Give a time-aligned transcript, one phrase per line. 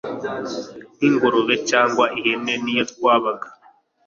[0.97, 3.47] nk’ingurube cyangwa ihene niyo twabaga